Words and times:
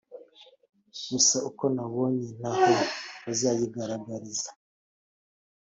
Gusa 1.09 1.37
uko 1.49 1.63
nabonye 1.75 2.27
ntaho 2.39 2.73
bazayigaragariza 3.23 4.49